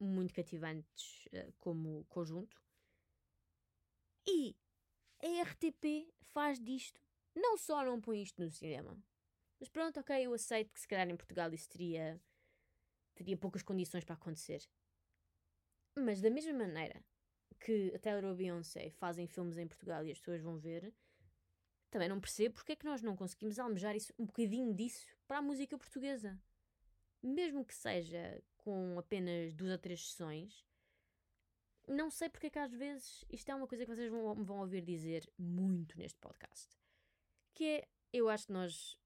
[0.00, 2.60] muito cativantes uh, como conjunto.
[4.26, 4.56] E
[5.22, 7.00] a RTP faz disto.
[7.34, 8.96] Não só não põe isto no cinema.
[9.58, 12.20] Mas pronto, ok, eu aceito que se calhar em Portugal isso teria,
[13.14, 14.68] teria poucas condições para acontecer.
[15.96, 17.02] Mas da mesma maneira
[17.58, 20.94] que a Taylor ou a Beyoncé fazem filmes em Portugal e as pessoas vão ver,
[21.90, 25.38] também não percebo porque é que nós não conseguimos almejar isso, um bocadinho disso para
[25.38, 26.40] a música portuguesa.
[27.22, 30.64] Mesmo que seja com apenas duas ou três sessões,
[31.86, 34.60] não sei porque é que às vezes isto é uma coisa que vocês vão, vão
[34.60, 36.68] ouvir dizer muito neste podcast.
[37.54, 38.98] Que é, eu acho que nós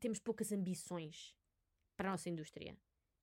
[0.00, 1.36] temos poucas ambições
[1.96, 2.76] para a nossa indústria.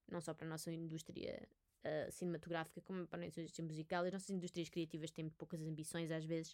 [0.08, 1.48] Não só para a nossa indústria
[1.84, 4.04] uh, cinematográfica como para a nossa indústria musical.
[4.04, 6.52] As nossas indústrias criativas têm poucas ambições às vezes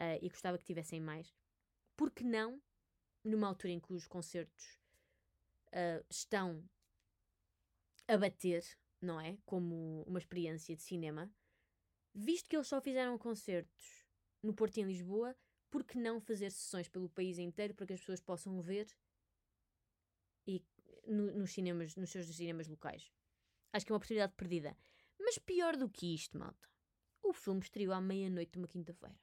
[0.00, 1.34] uh, e gostava que tivessem mais.
[1.96, 2.60] Por que não,
[3.24, 4.78] numa altura em que os concertos
[5.68, 6.62] uh, estão
[8.08, 8.64] a bater,
[9.00, 9.38] não é?
[9.44, 11.30] Como uma experiência de cinema,
[12.14, 14.06] visto que eles só fizeram concertos
[14.42, 15.36] no Porto e em Lisboa,
[15.70, 18.86] por que não fazer sessões pelo país inteiro para que as pessoas possam ver
[20.46, 20.64] e
[21.06, 23.12] no, nos cinemas, nos seus cinemas locais?
[23.72, 24.76] Acho que é uma oportunidade perdida.
[25.18, 26.68] Mas pior do que isto, malta.
[27.22, 29.18] O filme estreou à meia-noite de uma quinta-feira.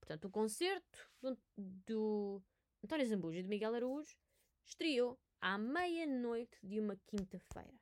[0.00, 2.42] Portanto, o concerto do, do
[2.82, 4.16] António Zambujo e de Miguel Araújo
[4.64, 7.78] estreou à meia-noite de uma quinta-feira.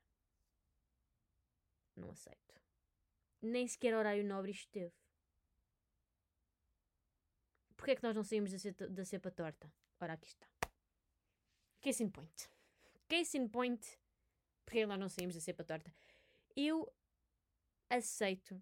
[1.94, 2.54] Não aceito.
[3.40, 4.94] Nem sequer horário nobre isto teve.
[7.76, 9.72] Porquê é que nós não saímos da cepa, da cepa torta?
[10.00, 10.48] Ora, aqui está.
[11.80, 12.50] Case in point.
[13.08, 13.98] Case in point.
[14.64, 15.94] Porque nós não saímos da cepa torta.
[16.54, 16.92] Eu
[17.88, 18.60] aceito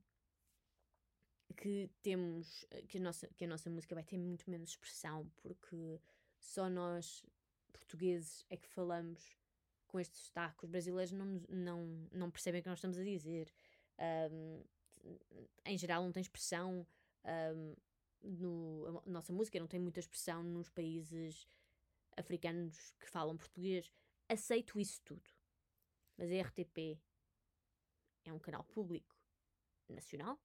[1.56, 6.00] que temos que a, nossa, que a nossa música vai ter muito menos expressão porque
[6.44, 7.24] só nós
[7.72, 9.36] portugueses é que falamos
[9.86, 10.64] com este sotaque.
[10.64, 13.52] Os brasileiros não, não, não percebem o que nós estamos a dizer.
[14.30, 14.62] Um,
[15.64, 16.86] em geral, não tem expressão.
[17.24, 17.74] Um,
[18.22, 21.46] no, a nossa música não tem muita expressão nos países
[22.16, 23.90] africanos que falam português.
[24.28, 25.30] Aceito isso tudo.
[26.16, 26.98] Mas a RTP
[28.24, 29.16] é um canal público
[29.88, 30.38] nacional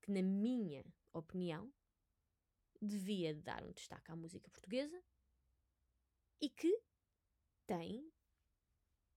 [0.00, 1.72] que, na minha opinião,
[2.82, 5.00] devia dar um destaque à música portuguesa
[6.40, 6.76] e que
[7.66, 8.12] tem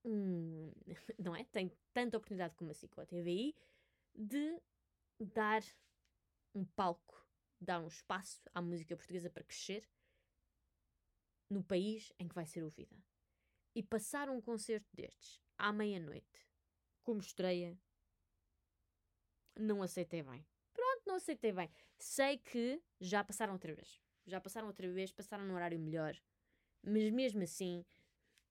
[0.06, 0.72] um,
[1.18, 1.44] não é?
[1.46, 3.56] Tem tanta oportunidade como com a TVI
[4.14, 4.62] de
[5.20, 5.64] dar
[6.54, 7.28] um palco,
[7.60, 9.90] dar um espaço à música portuguesa para crescer
[11.50, 12.96] no país em que vai ser ouvida.
[13.74, 16.48] E passar um concerto destes à meia-noite,
[17.04, 17.78] como estreia,
[19.58, 20.46] não aceitei bem.
[20.74, 21.70] Pronto, não aceitei bem.
[21.98, 24.02] Sei que já passaram outra vez.
[24.26, 26.16] Já passaram outra vez, passaram num horário melhor.
[26.84, 27.86] Mas mesmo assim,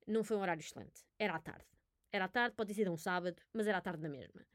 [0.06, 1.04] não foi um horário excelente.
[1.18, 1.66] Era à tarde.
[2.12, 4.46] Era à tarde, pode ter sido um sábado, mas era à tarde na mesma.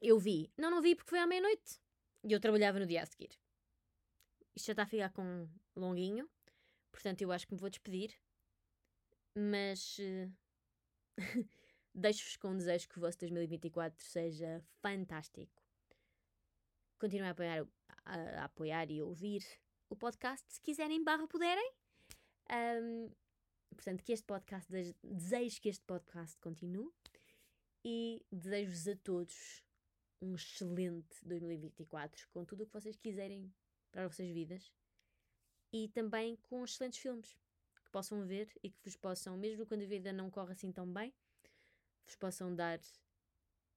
[0.00, 0.50] Eu vi.
[0.56, 1.80] Não, não vi porque foi à meia-noite.
[2.24, 3.30] E eu trabalhava no dia a seguir.
[4.54, 6.28] Isto já está a ficar com longuinho.
[6.90, 8.14] Portanto, eu acho que me vou despedir.
[9.34, 10.32] Mas uh,
[11.96, 15.62] deixo-vos com um desejo que o vosso 2024 seja fantástico.
[16.98, 17.66] Continuem a apoiar,
[18.04, 19.42] a, a apoiar e ouvir
[19.88, 21.72] o podcast, se quiserem, barra puderem.
[22.50, 23.10] Um,
[23.74, 24.70] portanto, que este podcast,
[25.02, 26.92] desejo que este podcast continue
[27.84, 29.64] e desejo-vos a todos
[30.20, 33.52] um excelente 2024 com tudo o que vocês quiserem
[33.90, 34.72] para as vossas vidas
[35.72, 37.36] e também com excelentes filmes
[37.84, 40.90] que possam ver e que vos possam, mesmo quando a vida não corre assim tão
[40.90, 41.12] bem,
[42.06, 42.80] vos possam dar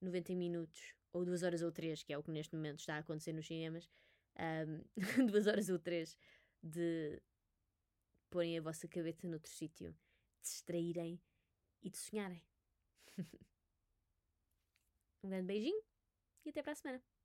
[0.01, 2.99] 90 minutos ou duas horas ou três, que é o que neste momento está a
[2.99, 3.89] acontecer nos cinemas,
[4.37, 4.83] um,
[5.49, 6.17] horas ou três
[6.61, 7.21] de
[8.29, 9.95] porem a vossa cabeça noutro sítio,
[10.41, 11.19] distraírem
[11.81, 12.43] e de sonharem.
[15.23, 15.81] um grande beijinho
[16.45, 17.18] e até para a semana.